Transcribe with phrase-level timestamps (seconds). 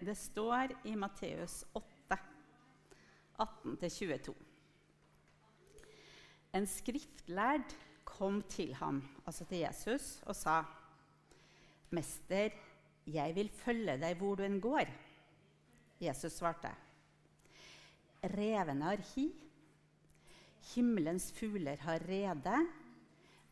[0.00, 2.16] Det står i Matteus 8,
[3.36, 4.32] 18-22.
[6.56, 7.74] En skriftlærd
[8.08, 10.62] kom til ham, altså til Jesus, og sa,
[11.90, 12.50] 'Mester,
[13.06, 14.88] jeg vil følge deg hvor du enn går.'
[16.00, 16.72] Jesus svarte,
[18.24, 19.28] 'Revene har hi,
[20.74, 22.66] himmelens fugler har rede.'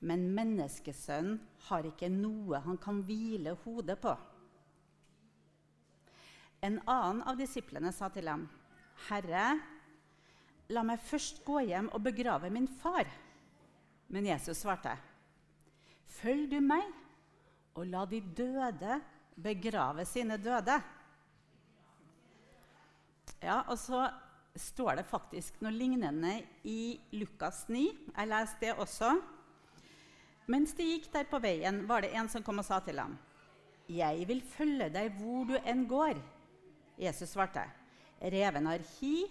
[0.00, 4.12] Men menneskesønnen har ikke noe han kan hvile hodet på.
[6.60, 8.48] En annen av disiplene sa til ham,
[9.08, 9.60] 'Herre,
[10.68, 13.10] la meg først gå hjem og begrave min far.'
[14.08, 14.96] Men Jesus svarte,
[16.06, 16.84] 'Følg du meg,
[17.74, 19.00] og la de døde
[19.36, 20.82] begrave sine døde.'
[23.42, 24.08] Ja, og så
[24.56, 27.84] står det faktisk noe lignende i Lukas 9.
[28.16, 29.12] Jeg leste det også.
[30.48, 33.18] Mens de gikk der på veien, var det en som kom og sa til ham,
[33.88, 36.37] 'Jeg vil følge deg hvor du enn går.'
[36.98, 37.62] Jesus svarte,
[38.20, 39.26] 'Reven har hi.'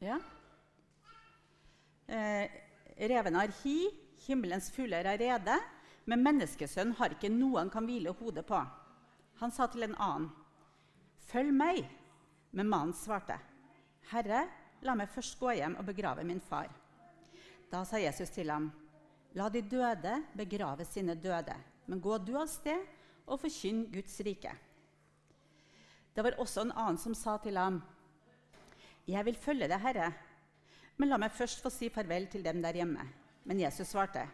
[0.00, 0.16] Ja.
[2.08, 2.50] Eh,
[2.96, 3.90] reven har hi,
[4.26, 5.58] himmelens fugler er rede,
[6.08, 8.60] men menneskesønnen har ikke noe han kan hvile hodet på.
[9.42, 10.30] Han sa til en annen,
[11.28, 11.88] 'Følg meg.'
[12.52, 13.38] Men mannen svarte,
[14.10, 14.48] 'Herre,
[14.82, 16.70] La meg først gå hjem og begrave min far.
[17.70, 18.70] Da sa Jesus til ham,
[19.36, 21.54] La de døde begrave sine døde,
[21.86, 22.80] men gå du av sted
[23.30, 24.52] og forkynn Guds rike.
[26.14, 27.80] Det var også en annen som sa til ham,
[29.06, 30.12] Jeg vil følge deg, Herre,
[30.98, 33.06] men la meg først få si farvel til dem der hjemme.
[33.44, 34.26] Men Jesus svarte,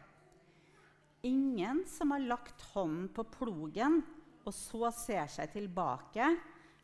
[1.22, 4.02] Ingen som har lagt hånden på plogen
[4.44, 6.26] og så ser seg tilbake,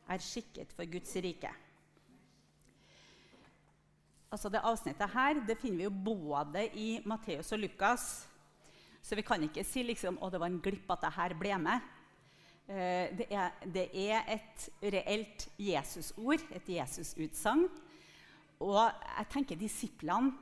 [0.08, 1.52] er skikket for Guds rike
[4.32, 8.28] altså det avsnittet her det finner vi jo både i Matteus og Lukas.
[9.02, 11.56] Så vi kan ikke si liksom, å, det var en glipp at det her ble
[11.60, 11.88] med.
[12.68, 17.66] Eh, det, er, det, er, et reelt Jesus-ord, et Jesus-utsagn.
[18.62, 18.80] Og
[19.18, 20.32] jeg tenker disiplene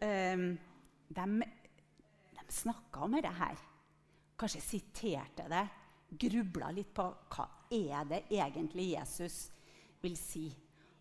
[0.00, 1.24] de,
[2.38, 3.58] de snakka om dette her.
[4.38, 5.64] Kanskje siterte det,
[6.22, 9.42] grubla litt på hva er det egentlig Jesus
[10.00, 10.46] vil si.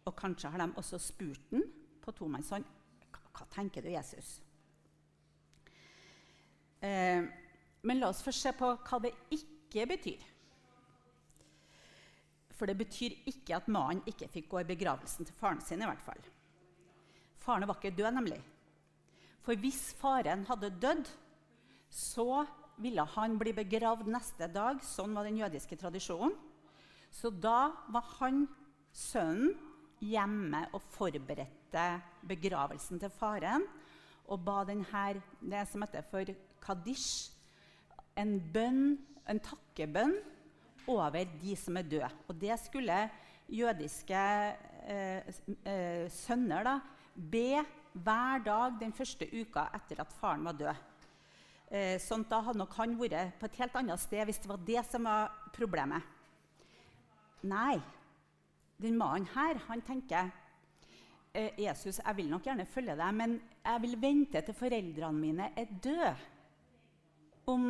[0.03, 1.63] Og kanskje har de også spurt den
[2.03, 2.67] på tomannshånd
[3.39, 4.39] hva tenker du, Jesus?
[6.83, 7.23] Eh,
[7.81, 10.23] men la oss først se på hva det ikke betyr.
[12.57, 15.81] For det betyr ikke at mannen ikke fikk gå i begravelsen til faren sin.
[15.81, 16.19] i hvert fall.
[17.39, 18.41] Faren var ikke død, nemlig.
[19.41, 21.07] For hvis faren hadde dødd,
[21.89, 22.45] så
[22.77, 24.83] ville han bli begravd neste dag.
[24.83, 26.35] Sånn var den jødiske tradisjonen.
[27.11, 28.43] Så da var han
[28.93, 29.55] sønnen
[29.99, 31.87] hjemme og forberedte
[32.27, 33.65] begravelsen til faren.
[34.29, 37.31] Og ba denne, det som heter for kadish,
[38.19, 38.83] en bønn,
[39.29, 40.15] en takkebønn
[40.89, 42.09] over de som er døde.
[42.27, 42.97] Og det skulle
[43.49, 44.23] jødiske
[44.89, 45.29] eh,
[45.65, 46.77] eh, sønner da,
[47.15, 47.63] be
[47.93, 50.85] hver dag den første uka etter at faren var død.
[51.69, 54.61] Eh, sånn da hadde nok han vært på et helt annet sted hvis det var
[54.65, 56.15] det som var problemet.
[57.49, 57.77] Nei,
[58.81, 60.31] den mannen her han tenker
[61.33, 65.51] eh, Jesus, jeg vil nok gjerne følge deg, men jeg vil vente til foreldrene mine
[65.57, 66.13] er døde
[67.49, 67.63] om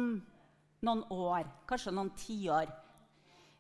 [0.85, 2.71] noen år, kanskje noen tiår.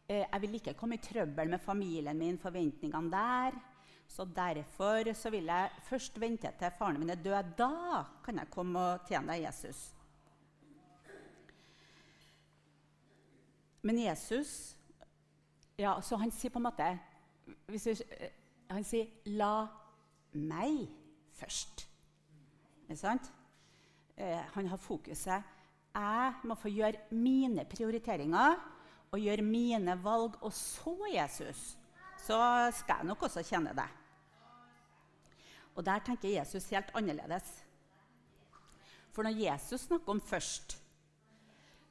[0.09, 3.59] Eh, jeg vil ikke komme i trøbbel med familien min, forventningene der.
[4.09, 7.53] Så derfor så vil jeg først vente til faren min er død.
[7.57, 9.95] Da kan jeg komme og tjene deg, Jesus.
[13.81, 14.75] Men Jesus
[15.79, 16.87] ja, så Han sier på en måte
[17.67, 18.31] vi, eh,
[18.69, 19.67] Han sier 'la
[20.33, 20.89] meg
[21.33, 21.87] først'.
[22.89, 23.33] Ikke sant?
[24.17, 25.43] Eh, han har fokuset
[25.95, 28.59] jeg må få gjøre mine prioriteringer
[29.09, 31.77] og gjøre mine valg, og så, Jesus,
[32.21, 32.37] så
[32.75, 33.95] skal jeg nok også kjenne deg.
[35.75, 37.47] Og der tenker Jesus helt annerledes.
[39.15, 40.77] For når Jesus snakker om først,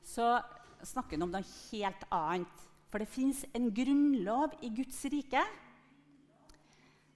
[0.05, 0.39] så
[0.87, 2.67] snakker han om noe helt annet.
[2.89, 5.43] For det fins en grunnlov i Guds rike,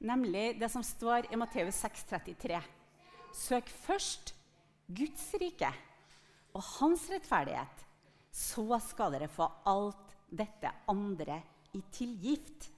[0.03, 2.59] nemlig det som står i Matteus 6,33.
[3.33, 4.35] Søk først
[4.93, 5.71] Guds rike
[6.53, 7.87] og hans rettferdighet,
[8.33, 11.41] så skal dere få alt dette andre
[11.77, 12.69] i tilgift.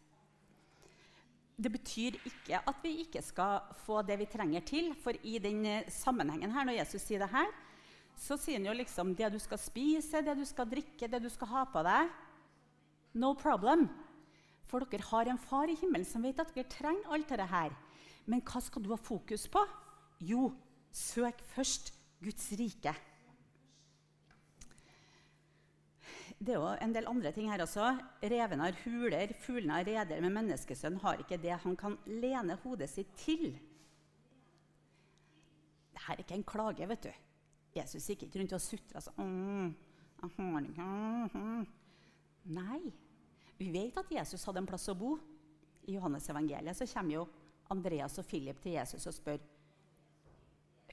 [1.55, 4.91] Det betyr ikke at vi ikke skal få det vi trenger til.
[4.99, 7.51] For i den sammenhengen her, når Jesus sier det her,
[8.19, 11.31] så sier han jo liksom det du skal spise, det du skal drikke, det du
[11.31, 12.11] skal ha på deg
[13.15, 13.87] No problem.
[14.67, 17.67] For dere har en far i himmelen som vet at dere trenger alt dette.
[18.27, 19.63] Men hva skal du ha fokus på?
[20.19, 20.49] Jo,
[20.91, 21.93] søk først
[22.25, 22.95] Guds rike.
[26.45, 27.87] Det er jo en del andre ting her også.
[28.23, 32.91] Reven har huler, fuglene har reder, men menneskesønnen har ikke det han kan lene hodet
[32.93, 33.55] sitt til.
[35.95, 37.13] Dette er ikke en klage, vet du.
[37.75, 39.73] Jesus gikk ikke rundt og sutra sånn
[42.55, 42.81] Nei.
[43.59, 45.15] Vi vet at Jesus hadde en plass å bo.
[45.89, 47.27] I Johannes evangeliet så kommer jo
[47.73, 49.41] Andreas og Philip til Jesus og spør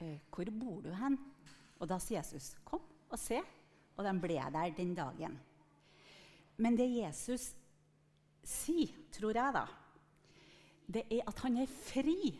[0.00, 1.18] «Eh, hvor bor du hen.
[1.78, 3.42] Og da sier Jesus, 'Kom og se.'
[3.96, 5.36] Og de ble der den dagen.
[6.56, 7.52] Men det Jesus
[8.42, 9.66] sier, tror jeg, da,
[10.92, 12.32] det er at han er fri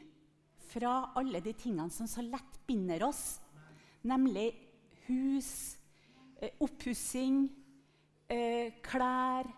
[0.73, 3.41] fra alle de tingene som så lett binder oss,
[4.09, 4.51] nemlig
[5.07, 5.77] hus,
[6.41, 7.45] eh, oppussing,
[8.29, 9.51] eh, klær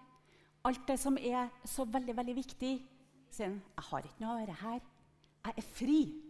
[0.64, 2.75] Alt det som er så veldig, veldig viktig.
[3.31, 4.81] Sier han, 'Jeg har ikke noe å være her.
[5.44, 6.23] Jeg er fri.'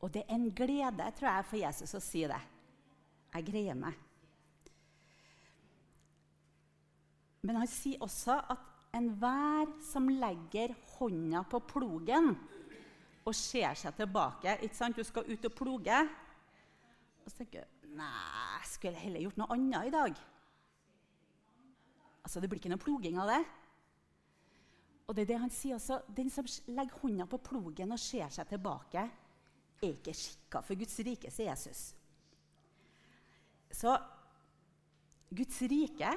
[0.00, 2.40] Og det er en glede, tror jeg, for Jesus å si det.
[3.34, 3.92] Jeg greier meg.
[7.50, 12.28] Men han sier også at enhver som legger hånda på plogen
[13.26, 14.94] og ser seg tilbake ikke sant?
[14.94, 15.96] Du skal ut og ploge.
[17.24, 20.22] Og så tenker du Nei, skulle jeg heller gjort noe annet i dag?
[22.22, 23.42] Altså, Det blir ikke noe ploging av det.
[25.08, 26.04] Og det er det han sier også.
[26.06, 29.08] Den som legger hånda på plogen og ser seg tilbake,
[29.82, 31.88] er ikke skikka for Guds rike, sier Jesus.
[33.74, 33.98] Så
[35.34, 36.14] Guds rike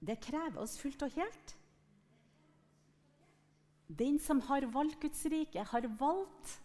[0.00, 1.56] det krever oss fullt og helt.
[3.86, 6.56] Den som har valgt Guds rike, har valgt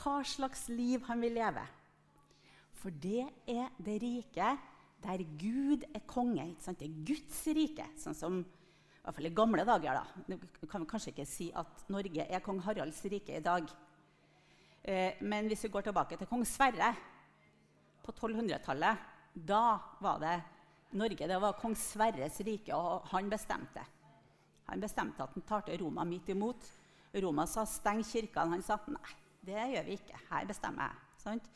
[0.00, 1.64] hva slags liv han vil leve.
[2.80, 4.54] For det er det rike
[5.00, 6.44] der Gud er konge.
[6.60, 7.86] Det er Guds rike.
[7.96, 9.96] sånn som i hvert fall i gamle dager.
[9.96, 10.36] da.
[10.60, 13.68] Du kan kanskje ikke si at Norge er kong Haralds rike i dag.
[14.84, 16.94] Eh, men hvis vi går tilbake til kong Sverre
[18.04, 18.96] på 1200-tallet,
[19.34, 20.36] da var det
[20.92, 23.82] Norge det var kong Sverres rike, og han bestemte.
[24.70, 26.66] Han bestemte at han tar til Roma midt imot.
[27.22, 28.50] Roma sa 'steng kirkene'.
[28.50, 29.14] Han sa 'nei,
[29.44, 30.18] det gjør vi ikke.
[30.30, 30.98] Her bestemmer jeg'.
[31.18, 31.50] Sant?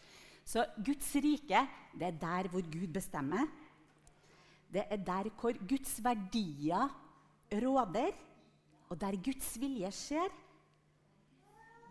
[0.44, 3.46] Så Guds rike det er der hvor Gud bestemmer.
[4.72, 6.88] Det er der hvor Guds verdier
[7.52, 8.12] råder,
[8.88, 10.28] og der Guds vilje skjer.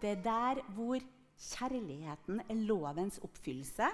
[0.02, 1.00] Det er der hvor
[1.40, 3.88] kjærligheten er lovens oppfyllelse.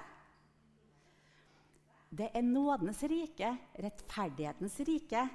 [2.10, 5.28] Det er nådens rike, rettferdighetens rike,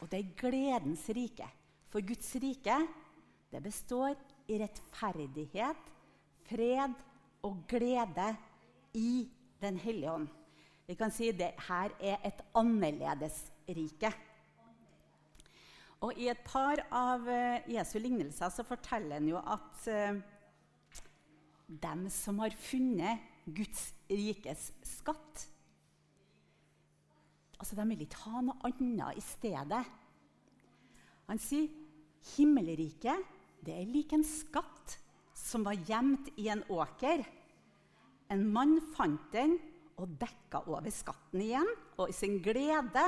[0.00, 1.46] og det er gledens rike.
[1.86, 2.80] For Guds rike
[3.52, 4.16] det består
[4.50, 5.90] i rettferdighet,
[6.46, 6.96] fred
[7.46, 8.34] og glede
[8.94, 9.28] i
[9.60, 10.26] Den hellige ånd.
[10.86, 14.10] Vi kan si det her er et annerledesrike.
[16.04, 20.20] Og I et par av uh, Jesu lignelser så forteller han jo at uh,
[21.66, 25.46] dem som har funnet Guds rikes skatt,
[27.56, 29.82] Altså, De vil ikke ha noe annet i stedet.
[31.26, 31.70] Han sier
[32.36, 33.34] himmelriket
[33.66, 34.98] det er lik en skatt
[35.36, 37.24] som var gjemt i en åker.
[38.30, 39.56] En mann fant den
[39.96, 43.04] og dekka over skatten igjen, og i sin glede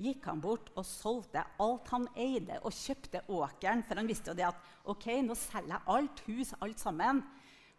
[0.00, 3.84] gikk han bort og solgte alt han eide, og kjøpte åkeren.
[3.86, 7.22] For han visste jo det at ok, nå selger jeg alt, hus, alt sammen.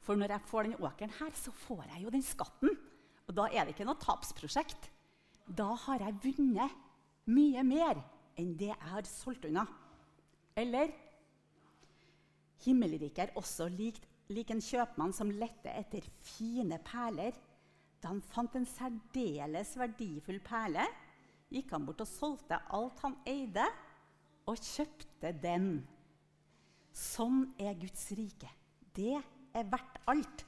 [0.01, 2.77] For når jeg får den åkeren her, så får jeg jo den skatten.
[3.27, 4.89] Og da er det ikke noe tapsprosjekt
[5.47, 6.75] da har jeg vunnet
[7.31, 8.00] mye mer
[8.38, 9.65] enn det jeg har solgt unna.
[10.57, 10.91] Eller
[12.65, 14.00] himmelriket er også lik,
[14.33, 17.36] lik en kjøpmann som lette etter fine perler.
[18.01, 20.86] Da han fant en særdeles verdifull perle,
[21.53, 23.65] gikk han bort og solgte alt han eide,
[24.48, 25.72] og kjøpte den.
[26.95, 28.50] Sånn er Guds rike.
[28.95, 30.43] Det er verdt alt.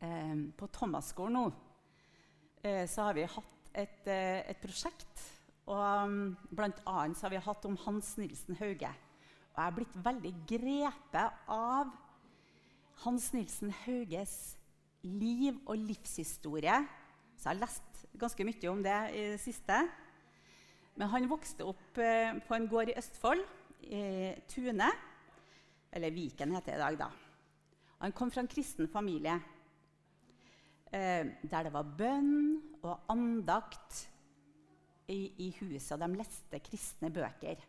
[0.00, 1.44] Eh, på Thomas-skolen nå
[2.60, 5.22] Eh, så har vi hatt et, eh, et prosjekt.
[5.70, 8.90] Og um, blant annet så har vi hatt om Hans Nilsen Hauge.
[8.90, 11.92] Og jeg har blitt veldig grepet av
[13.04, 14.34] Hans Nilsen Hauges
[15.02, 16.82] liv og livshistorie.
[17.38, 19.78] Så jeg har lest ganske mye om det i det siste.
[21.00, 23.40] Men han vokste opp eh, på en gård i Østfold,
[23.88, 24.90] i Tune.
[25.96, 27.08] Eller Viken heter det i dag, da.
[28.04, 29.38] Han kom fra en kristen familie
[30.92, 34.06] eh, der det var bønn og andakt
[35.10, 35.96] i, i huset.
[35.96, 37.62] Og de leste kristne bøker.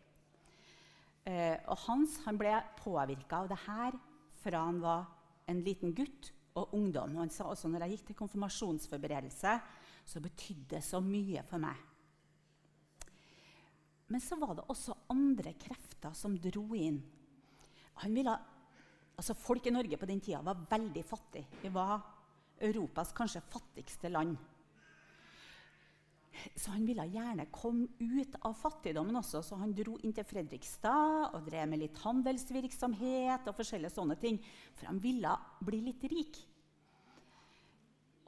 [1.22, 3.98] Eh, og Hans han ble påvirka av det her
[4.42, 5.06] fra han var
[5.50, 7.16] en liten gutt og ungdom.
[7.16, 9.56] Og han sa også når jeg gikk til konfirmasjonsforberedelse,
[10.02, 11.88] så betydde det så mye for meg.
[14.12, 16.98] Men så var det også andre krefter som dro inn.
[18.02, 18.34] Ville,
[19.16, 21.46] altså folk i Norge på den tida var veldig fattige.
[21.62, 22.02] Vi var
[22.62, 24.36] Europas kanskje fattigste land.
[26.56, 31.36] så han ville gjerne komme ut av fattigdommen også, så han dro inn til Fredrikstad
[31.36, 34.40] og drev med litt handelsvirksomhet og forskjellige sånne ting.
[34.76, 36.40] For han ville bli litt rik.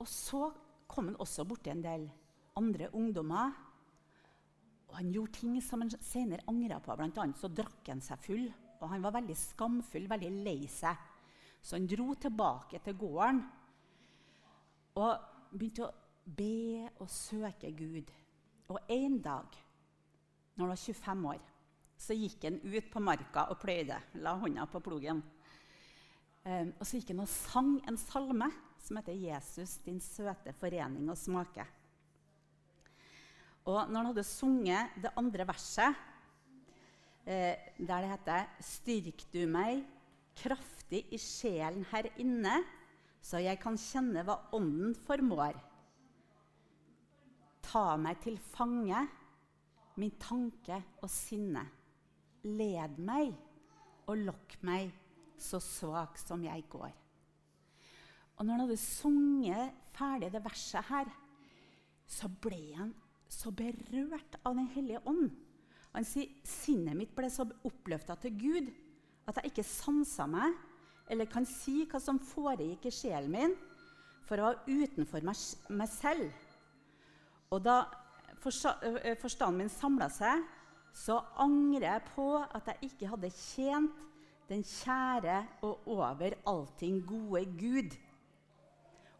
[0.01, 0.49] Og så
[0.91, 2.09] kom han også borti en del
[2.59, 3.55] andre ungdommer.
[4.91, 6.95] Og han gjorde ting som han senere angra på.
[6.99, 8.47] Blant annet så drakk han seg full.
[8.81, 10.99] Og han var veldig skamfull, veldig lei seg.
[11.65, 13.41] Så han dro tilbake til gården
[14.95, 15.93] og begynte å
[16.25, 18.11] be og søke Gud.
[18.71, 19.57] Og en dag,
[20.55, 21.43] når han var 25 år,
[22.05, 23.99] så gikk han ut på marka og pløyde.
[24.23, 25.23] La hånda på plogen.
[26.45, 28.51] Um, og så gikk han og sang en salme
[28.85, 31.65] som heter 'Jesus, din søte forening og smake'.
[33.65, 35.95] Og når han hadde sunget det andre verset,
[37.27, 39.87] eh, der det heter 'Styrk du meg
[40.37, 42.63] kraftig i sjelen her inne',
[43.25, 45.57] så jeg kan kjenne hva Ånden formår.
[47.65, 49.01] Ta meg til fange,
[49.97, 51.63] min tanke og sinne.
[52.45, 53.33] Led meg
[54.11, 54.93] og lokk meg,
[55.41, 56.93] så svak som jeg går.
[58.37, 61.09] Og når han hadde sunget ferdig det verset her,
[62.05, 62.93] så ble han
[63.31, 65.33] så berørt av Den hellige ånd.
[65.95, 68.71] Han sier sinnet mitt ble så oppløfta til Gud
[69.31, 70.53] at jeg ikke sansa meg
[71.11, 73.55] eller kan si hva som foregikk i sjelen min,
[74.25, 76.31] for å være utenfor meg, meg selv.
[77.53, 77.83] Og da
[78.41, 80.43] forstanden min samla seg,
[80.95, 84.01] så angrer jeg på at jeg ikke hadde tjent
[84.49, 87.97] den kjære og over allting gode Gud.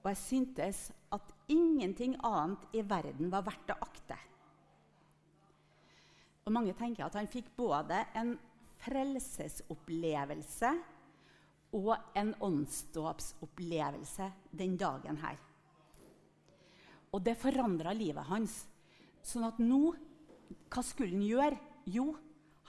[0.05, 4.19] Og jeg syntes at ingenting annet i verden var verdt å akte.
[6.45, 8.35] Og Mange tenker at han fikk både en
[8.85, 10.75] frelsesopplevelse
[11.75, 15.41] og en åndsdåpsopplevelse den dagen her.
[17.15, 18.65] Og det forandra livet hans.
[19.25, 19.95] Sånn at nå
[20.71, 21.57] Hva skulle han gjøre?
[21.91, 22.13] Jo,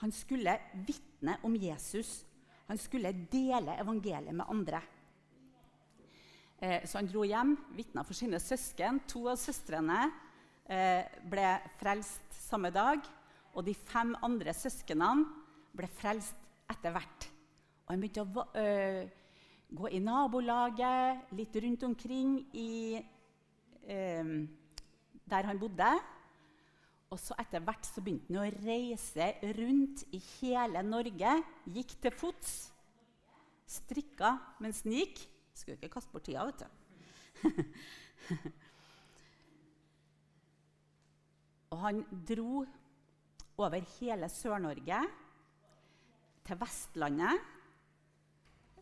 [0.00, 0.54] han skulle
[0.86, 2.24] vitne om Jesus.
[2.68, 4.80] Han skulle dele evangeliet med andre.
[6.58, 9.02] Eh, så han dro hjem, vitna for sine søsken.
[9.10, 10.00] To av søstrene
[10.64, 11.46] eh, ble
[11.80, 13.02] frelst samme dag.
[13.54, 15.26] Og de fem andre søsknene
[15.76, 16.38] ble frelst
[16.72, 17.30] etter hvert.
[17.86, 19.06] Og han begynte å øh,
[19.78, 24.48] gå i nabolaget, litt rundt omkring i øh,
[25.30, 25.90] der han bodde.
[27.14, 31.32] Og så etter hvert så begynte han å reise rundt i hele Norge.
[31.76, 32.72] Gikk til fots.
[33.70, 35.18] Strikka mens han gikk.
[35.54, 36.68] Skulle ikke kaste bort tida, vet du.
[41.70, 42.66] og han dro
[43.56, 44.98] over hele Sør-Norge,
[46.46, 47.34] til Vestlandet,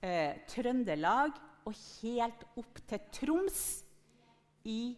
[0.05, 3.63] eh, Trøndelag og helt opp til Troms
[4.69, 4.97] i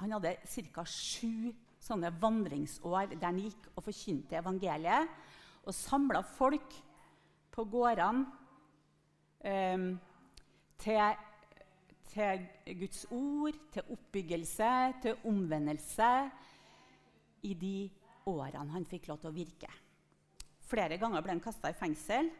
[0.00, 0.84] Han hadde ca.
[0.88, 5.10] sju sånne vandringsår der han gikk og forkynte evangeliet.
[5.68, 6.76] Og samla folk
[7.52, 8.24] på gårdene
[9.44, 9.90] eh,
[10.80, 11.20] til,
[12.14, 12.46] til,
[12.80, 14.72] Guds ord, til oppbyggelse,
[15.02, 16.10] til omvendelse
[17.44, 17.76] i de
[18.30, 19.68] årene han fikk lov til å virke.
[20.70, 22.30] Flere ganger ble han kasta i fengsel.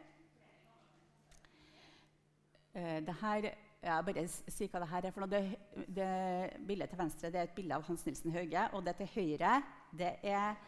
[2.75, 3.51] Uh, det her
[3.81, 5.31] jeg bare si hva det her er for noe.
[5.31, 6.09] Det, det
[6.69, 8.67] bildet til venstre det er et bilde av Hans Nilsen Hauge.
[8.77, 9.55] Og det til høyre
[9.97, 10.59] det er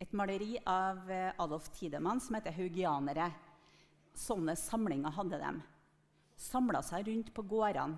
[0.00, 3.30] et maleri av eh, Adolf Tidemann som heter 'Haugianere'.
[4.16, 5.50] Sånne samlinger hadde de.
[6.36, 7.96] Samla seg rundt på gårdene.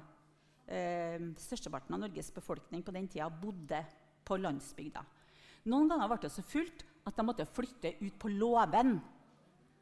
[0.66, 3.82] Eh, størsteparten av Norges befolkning på den tida bodde
[4.24, 5.02] på landsbygda.
[5.66, 9.00] Noen ganger ble det så fullt at de måtte flytte ut på låven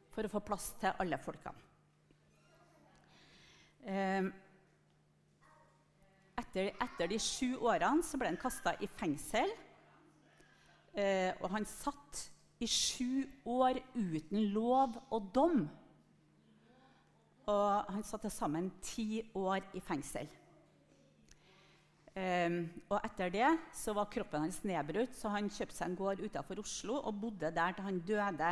[0.08, 1.69] for å få plass til alle folkene.
[3.84, 4.28] Eh,
[6.40, 9.52] etter, etter, de sju årene så ble han kasta i fengsel.
[10.96, 12.26] Eh, og han satt
[12.60, 15.62] i sju år uten lov og dom.
[17.50, 20.28] Og han satt til sammen ti år i fengsel.
[22.10, 26.22] Um, og etter det så var kroppen hans nedbrutt, så han kjøpte seg en gård
[26.24, 28.50] utenfor Oslo og bodde der til han døde,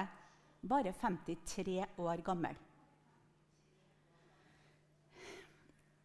[0.63, 2.55] bare 53 år gammel.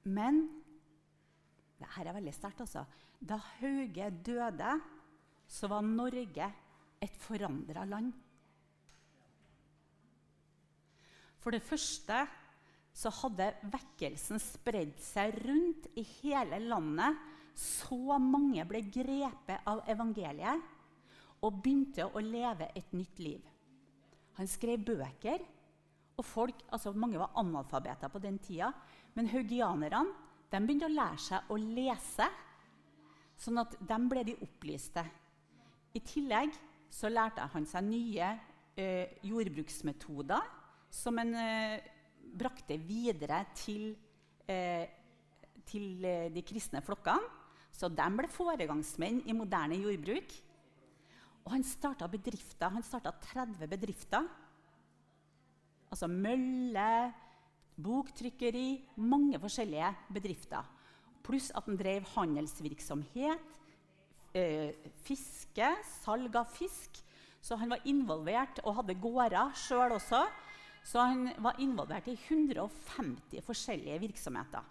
[0.03, 0.43] Men
[1.79, 2.85] dette er veldig sterkt, altså.
[3.19, 4.75] Da Hauge døde,
[5.47, 6.47] så var Norge
[7.03, 8.11] et forandra land.
[11.43, 12.23] For det første
[12.93, 17.17] så hadde vekkelsen spredd seg rundt i hele landet.
[17.53, 20.71] Så mange ble grepet av evangeliet
[21.43, 23.41] og begynte å leve et nytt liv.
[24.39, 25.43] Han skrev bøker,
[26.17, 28.71] og folk, altså mange var analfabeter på den tida.
[29.13, 30.03] Men haugianerne
[30.53, 32.27] begynte å lære seg å lese,
[33.37, 35.03] sånn at de ble de opplyste.
[35.93, 36.53] I tillegg
[36.93, 38.29] så lærte han seg nye
[38.77, 38.87] ø,
[39.25, 40.51] jordbruksmetoder
[40.93, 41.85] som han eh,
[42.37, 43.93] brakte videre til,
[44.45, 44.59] ø,
[45.65, 47.41] til eh, de kristne flokkene.
[47.73, 50.35] Så de ble foregangsmenn i moderne jordbruk.
[51.43, 52.69] Og han starta bedrifter.
[52.69, 54.27] Han starta 30 bedrifter.
[55.89, 56.89] Altså mølle,
[57.81, 60.67] boktrykkeri, mange forskjellige bedrifter.
[61.23, 63.59] Pluss at han drev handelsvirksomhet,
[64.33, 64.73] eh,
[65.05, 65.69] fiske,
[66.03, 67.01] salg av fisk.
[67.41, 70.23] Så han var involvert og hadde gårder sjøl også.
[70.83, 74.63] Så han var involvert i 150 forskjellige virksomheter.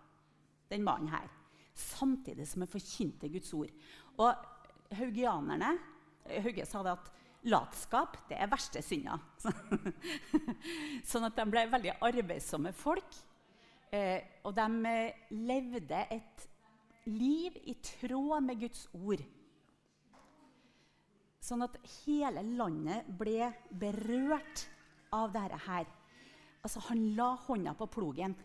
[0.73, 1.29] den mannen her.
[1.75, 3.69] Samtidig som han forkynte Guds ord.
[4.17, 4.35] Og
[4.91, 5.79] haugianerne
[6.25, 7.11] Hauge sa det at
[7.49, 9.19] latskap det er verste synda.
[11.11, 13.19] sånn at de ble veldig arbeidsomme folk.
[13.93, 16.47] Eh, og de eh, levde et
[17.11, 19.25] liv i tråd med Guds ord.
[21.43, 24.69] Sånn at hele landet ble berørt
[25.13, 25.89] av dette her.
[26.63, 28.37] Altså, han la hånda på plogen.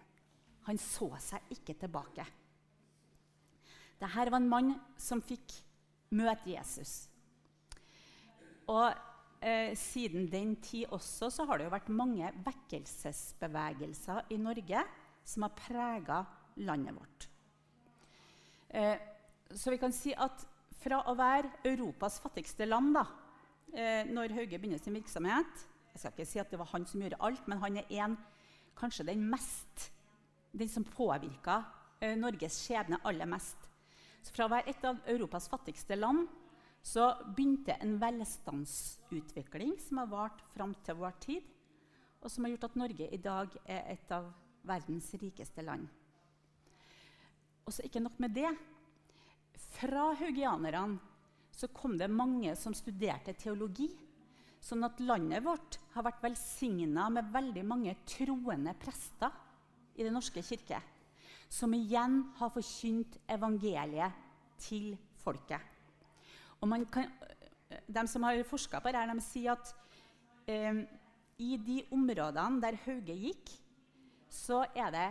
[0.67, 2.25] Han så seg ikke tilbake.
[3.97, 5.53] Dette var en mann som fikk
[6.17, 7.05] møte Jesus.
[8.67, 8.87] Og
[9.41, 14.83] eh, siden den tid også så har det jo vært mange vekkelsesbevegelser i Norge
[15.27, 16.21] som har prega
[16.63, 17.29] landet vårt.
[18.69, 18.97] Eh,
[19.55, 20.45] så vi kan si at
[20.77, 23.05] fra å være Europas fattigste land da,
[23.73, 27.01] eh, når Hauge begynner sin virksomhet Jeg skal ikke si at det var han som
[27.01, 28.17] gjorde alt, men han er en,
[28.77, 29.87] kanskje den mest
[30.57, 31.63] den som påvirka
[32.01, 33.57] eh, Norges skjebne aller mest.
[34.21, 36.27] Så fra å være et av Europas fattigste land
[36.87, 41.43] så begynte en velstandsutvikling som har vart fram til vår tid,
[42.23, 44.29] og som har gjort at Norge i dag er et av
[44.67, 45.83] verdens rikeste land.
[47.67, 48.49] Og så ikke nok med det.
[49.75, 50.97] Fra haugianerne
[51.51, 53.89] så kom det mange som studerte teologi.
[54.63, 59.33] Sånn at landet vårt har vært velsigna med veldig mange troende prester
[59.97, 60.79] i Den norske kirke.
[61.49, 64.23] Som igjen har forkynt evangeliet
[64.61, 65.76] til folket.
[66.67, 67.11] Og kan,
[67.87, 69.73] de som har forska på dette, de sier at
[70.49, 70.83] eh,
[71.37, 73.51] i de områdene der Hauge gikk,
[74.29, 75.07] så er det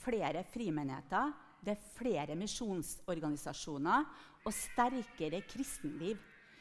[0.00, 4.04] flere frimenigheter, det er flere misjonsorganisasjoner
[4.44, 6.20] og sterkere kristenliv.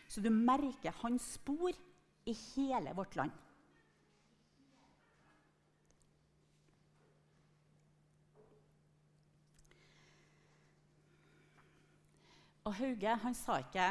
[0.10, 1.72] Så du merker hans spor
[2.26, 3.32] i hele vårt land.
[12.68, 13.86] Og Hauge han sa ikke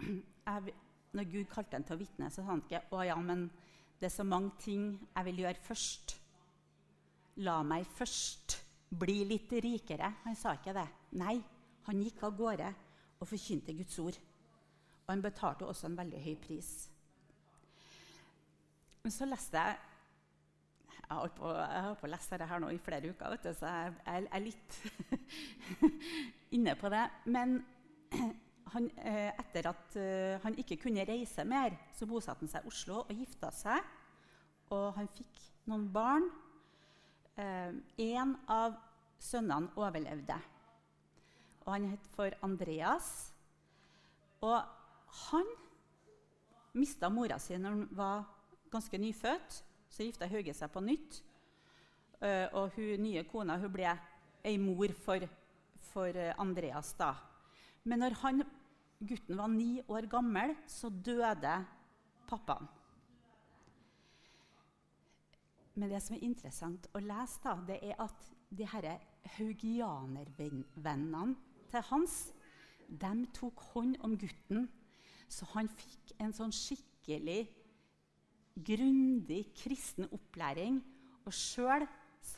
[0.00, 0.74] jeg,
[1.16, 3.48] når Gud kalte ham til å vitne, så sa han ikke å ja, men
[4.00, 6.16] det er så mange ting jeg vil gjøre først.
[7.46, 8.58] La meg først
[8.96, 10.10] bli litt rikere.
[10.24, 10.86] Han sa ikke det.
[11.20, 11.36] Nei,
[11.88, 12.68] han gikk av gårde
[13.20, 14.18] og forkynte Guds ord.
[15.06, 16.70] Og han betalte også en veldig høy pris.
[19.04, 19.84] Men så leste jeg
[21.06, 21.50] Jeg har holdt på,
[22.02, 24.78] å lese dette her nå i flere uker, du, så jeg, jeg er litt
[26.56, 27.04] inne på det.
[27.30, 27.60] Men
[28.72, 32.70] han, eh, etter at eh, han ikke kunne reise mer, så bosatte han seg i
[32.70, 33.84] Oslo og gifta seg.
[34.74, 36.26] Og han fikk noen barn.
[37.36, 38.78] Én eh, av
[39.22, 40.38] sønnene overlevde.
[41.66, 43.12] Og han het for Andreas.
[44.42, 44.58] Og
[45.30, 45.52] han
[46.76, 48.26] mista mora si når han var
[48.72, 49.62] ganske nyfødt.
[49.88, 51.22] Så gifta Hauge seg på nytt.
[52.52, 53.90] og hun nye kona hun ble
[54.42, 55.20] ei mor for,
[55.92, 56.94] for Andreas.
[56.98, 57.14] da.
[57.86, 58.42] Men når han,
[58.98, 61.64] gutten var ni år gammel, så døde
[62.26, 62.66] pappaen.
[65.76, 68.98] Men det som er interessant å lese, da, det er at de disse
[69.36, 71.34] haugianervennene
[71.70, 72.14] til Hans
[72.86, 74.68] de tok hånd om gutten,
[75.28, 77.46] så han fikk en sånn skikkelig
[78.66, 80.78] grundig kristen opplæring.
[81.26, 81.86] Og sjøl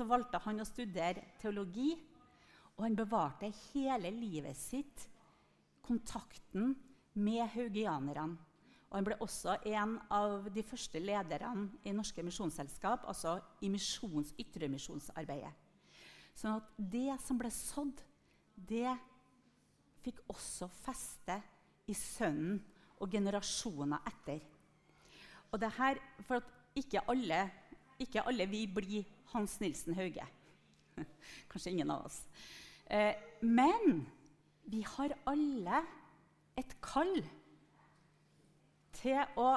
[0.08, 1.92] valgte han å studere teologi,
[2.76, 5.08] og han bevarte hele livet sitt
[5.88, 6.74] kontakten
[7.18, 8.36] med haugianerne.
[8.88, 14.32] Og han ble også en av de første lederne i Norske Misjonsselskap, altså i misjons,
[14.40, 15.52] ytremisjonsarbeidet.
[16.38, 18.00] Sånn at det som ble sådd,
[18.56, 18.94] det
[20.04, 21.36] fikk også feste
[21.88, 22.62] i sønnen
[22.98, 24.40] og generasjoner etter.
[25.52, 26.48] Og det her, For at
[26.78, 27.44] ikke alle,
[27.98, 30.24] ikke alle vi blir Hans Nilsen Hauge.
[31.50, 32.22] Kanskje ingen av oss.
[32.88, 34.06] Eh, men
[34.68, 35.82] vi har alle
[36.58, 37.16] et kall
[38.98, 39.50] til å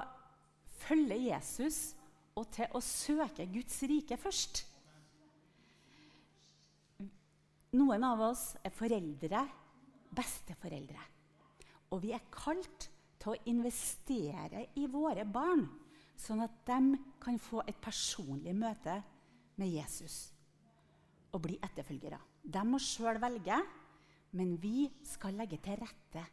[0.85, 1.79] følge Jesus
[2.39, 4.63] og til å søke Guds rike først.
[7.75, 9.43] Noen av oss er foreldre,
[10.11, 11.03] besteforeldre.
[11.91, 12.87] Og vi er kalt
[13.21, 15.65] til å investere i våre barn,
[16.19, 18.99] sånn at de kan få et personlig møte
[19.59, 20.29] med Jesus
[21.31, 22.19] og bli etterfølgere.
[22.43, 23.57] De må sjøl velge,
[24.37, 26.23] men vi skal legge til rette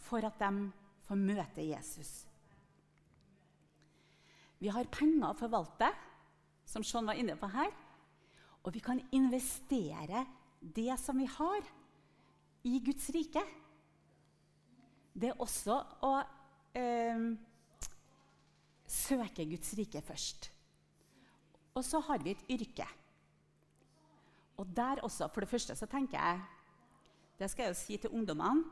[0.00, 0.68] for at de
[1.06, 2.12] får møte Jesus.
[4.60, 5.88] Vi har penger å forvalte,
[6.68, 7.70] som Sean var inne på her.
[8.60, 10.26] Og vi kan investere
[10.60, 11.64] det som vi har,
[12.68, 13.40] i Guds rike.
[15.16, 16.10] Det er også å
[16.76, 17.22] eh,
[18.84, 20.50] søke Guds rike først.
[21.72, 22.84] Og så har vi et yrke.
[24.60, 26.42] Og der også, For det første så tenker jeg
[27.40, 28.66] Det skal jeg jo si til ungdommene.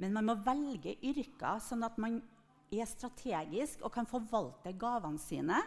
[0.00, 2.18] Men man må velge yrker sånn at man
[2.70, 5.58] er strategisk og kan forvalte gavene sine.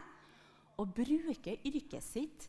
[0.78, 2.48] Og bruke yrket sitt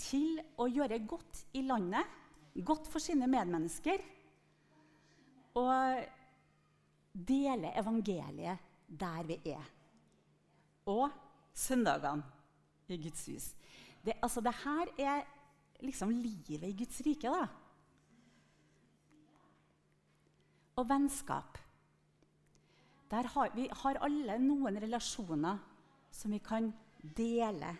[0.00, 2.06] til å gjøre godt i landet.
[2.66, 4.02] Godt for sine medmennesker.
[5.58, 6.06] Og
[7.14, 9.66] dele evangeliet der vi er.
[10.90, 11.10] Og
[11.54, 12.22] søndagene
[12.90, 13.50] i Guds hus.
[14.02, 15.26] Det, altså, det her er
[15.84, 17.46] liksom livet i Guds rike, da.
[20.80, 21.58] Og vennskap.
[23.10, 25.58] Der har, vi har alle noen relasjoner
[26.14, 26.70] som vi kan
[27.16, 27.74] dele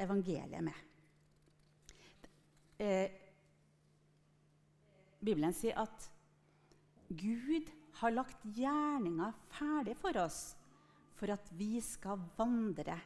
[0.00, 0.82] evangeliet med.
[2.78, 3.08] Eh,
[5.20, 6.06] Bibelen sier at
[7.08, 10.40] Gud har lagt gjerninga ferdig for oss
[11.16, 12.98] for at vi skal vandre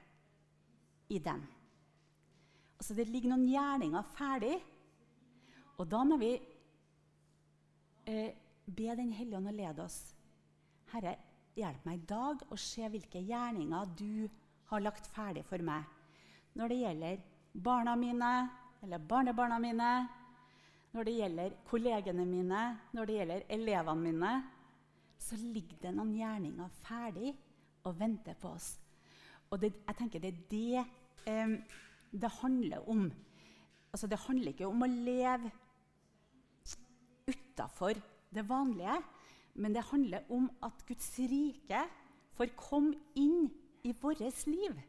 [1.11, 1.43] i den.
[2.81, 4.57] Altså, det ligger noen gjerninger ferdig.
[5.79, 6.35] Og da må vi
[8.11, 8.35] eh,
[8.67, 9.99] be Den hellige ånd å lede oss.
[10.93, 11.17] Herre,
[11.59, 14.29] hjelp meg i dag å se hvilke gjerninger du
[14.71, 15.87] har lagt ferdig for meg.
[16.59, 17.21] Når det gjelder
[17.53, 18.33] barna mine
[18.83, 19.91] eller barnebarna mine,
[20.91, 22.63] når det gjelder kollegene mine,
[22.97, 24.33] når det gjelder elevene mine,
[25.21, 27.35] så ligger det noen gjerninger ferdig
[27.87, 28.73] og venter på oss.
[29.51, 30.85] Og det, jeg tenker det er det
[31.31, 31.55] eh,
[32.11, 33.05] det handler om.
[33.93, 35.51] Altså, det handler ikke om å leve
[37.61, 37.93] utafor
[38.35, 39.03] det vanlige,
[39.55, 41.83] men det handler om at Guds rike
[42.33, 43.51] får komme inn
[43.85, 44.81] i vårt liv.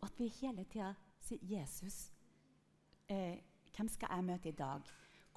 [0.00, 2.12] Og at vi hele tida sier 'Jesus,
[3.08, 3.38] eh,
[3.76, 4.80] hvem skal jeg møte i dag?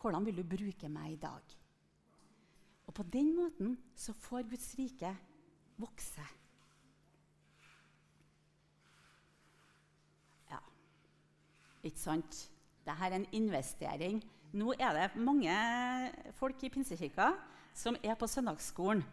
[0.02, 1.58] Hvordan vil du bruke meg i dag?'
[2.88, 5.18] Og På den måten så får Guds rike
[5.78, 6.22] vokse.
[10.50, 10.58] Ja,
[11.84, 12.52] Ikke sant?
[12.86, 14.24] Dette er en investering.
[14.52, 15.54] Nå er det mange
[16.36, 17.30] folk i Pinsekirka
[17.78, 19.04] som er på søndagsskolen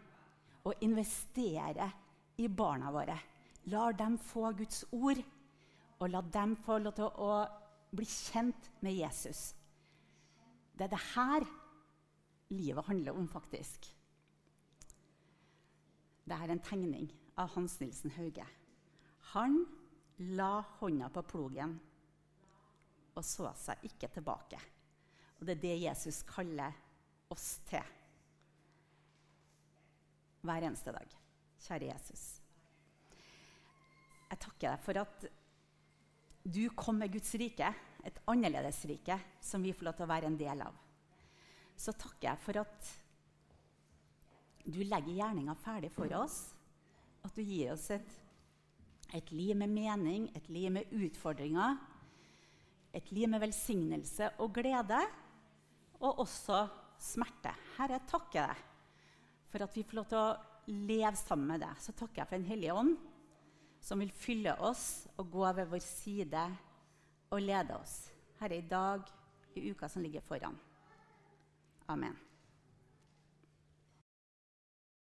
[0.67, 1.93] og investerer
[2.39, 3.15] i barna våre.
[3.71, 5.19] Lar dem få Guds ord,
[5.99, 7.31] og la dem få lov til å
[7.95, 9.53] bli kjent med Jesus.
[10.75, 11.45] Det er det her
[12.55, 13.87] livet handler om, faktisk.
[16.23, 17.07] Dette er en tegning
[17.39, 18.45] av Hans Nilsen Hauge.
[19.33, 19.61] Han
[20.35, 21.77] la hånda på plogen
[23.15, 24.59] og så seg ikke tilbake.
[25.39, 26.75] Og Det er det Jesus kaller
[27.31, 27.95] oss til
[30.43, 31.15] hver eneste dag.
[31.59, 32.23] Kjære Jesus.
[34.29, 35.25] Jeg takker deg for at
[36.43, 37.73] du kom med Guds rike,
[38.07, 40.77] et annerledes rike, som vi får lov til å være en del av.
[41.79, 42.93] Så takker jeg for at
[44.69, 46.39] du legger gjerninga ferdig for oss.
[47.27, 48.11] At du gir oss et,
[49.15, 51.79] et liv med mening, et liv med utfordringer
[52.93, 54.99] et liv med velsignelse og glede,
[55.99, 56.63] og også
[56.99, 57.53] smerte.
[57.77, 58.65] Herre, jeg takker deg
[59.49, 61.81] for at vi får lov til å leve sammen med deg.
[61.81, 62.95] Så takker jeg for Den hellige ånd,
[63.81, 66.45] som vil fylle oss og gå ved vår side
[67.33, 67.97] og lede oss.
[68.39, 69.05] Herre, i dag,
[69.55, 70.57] i uka som ligger foran.
[71.89, 72.17] Amen.